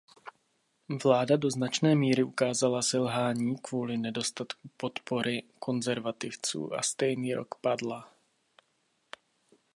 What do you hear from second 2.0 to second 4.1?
ukázala selhání kvůli